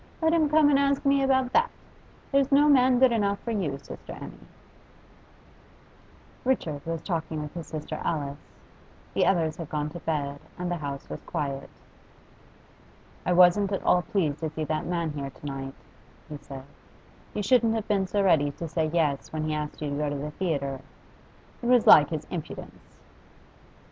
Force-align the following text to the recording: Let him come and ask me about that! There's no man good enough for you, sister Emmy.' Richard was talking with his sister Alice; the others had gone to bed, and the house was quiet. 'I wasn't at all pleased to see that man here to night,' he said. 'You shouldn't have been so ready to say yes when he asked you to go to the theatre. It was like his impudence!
Let 0.19 0.33
him 0.33 0.49
come 0.49 0.71
and 0.71 0.79
ask 0.79 1.05
me 1.05 1.21
about 1.21 1.53
that! 1.53 1.69
There's 2.31 2.51
no 2.51 2.67
man 2.67 2.97
good 2.97 3.11
enough 3.11 3.37
for 3.41 3.51
you, 3.51 3.77
sister 3.77 4.17
Emmy.' 4.19 4.47
Richard 6.43 6.83
was 6.87 7.03
talking 7.03 7.39
with 7.39 7.53
his 7.53 7.67
sister 7.67 7.99
Alice; 8.03 8.39
the 9.13 9.27
others 9.27 9.57
had 9.57 9.69
gone 9.69 9.91
to 9.91 9.99
bed, 9.99 10.39
and 10.57 10.71
the 10.71 10.77
house 10.77 11.07
was 11.07 11.21
quiet. 11.21 11.69
'I 13.27 13.33
wasn't 13.33 13.71
at 13.71 13.83
all 13.83 14.01
pleased 14.01 14.39
to 14.39 14.49
see 14.49 14.63
that 14.63 14.87
man 14.87 15.11
here 15.11 15.29
to 15.29 15.45
night,' 15.45 15.75
he 16.29 16.37
said. 16.39 16.63
'You 17.35 17.43
shouldn't 17.43 17.75
have 17.75 17.87
been 17.87 18.07
so 18.07 18.23
ready 18.23 18.49
to 18.53 18.67
say 18.67 18.87
yes 18.91 19.31
when 19.31 19.43
he 19.43 19.53
asked 19.53 19.83
you 19.83 19.91
to 19.91 19.95
go 19.97 20.09
to 20.09 20.15
the 20.15 20.31
theatre. 20.31 20.81
It 21.61 21.67
was 21.67 21.85
like 21.85 22.09
his 22.09 22.25
impudence! 22.31 22.97